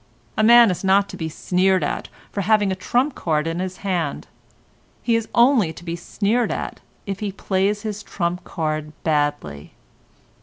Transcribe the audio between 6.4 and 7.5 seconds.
at if he